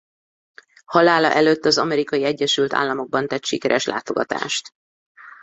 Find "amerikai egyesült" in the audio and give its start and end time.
1.77-2.73